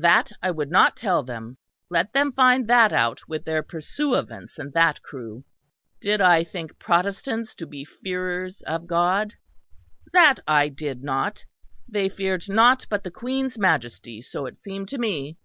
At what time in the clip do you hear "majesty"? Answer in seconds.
13.58-14.22